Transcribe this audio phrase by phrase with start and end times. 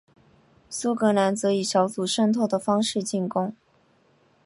[0.67, 3.53] 苏格兰则以小组渗透的方式进攻。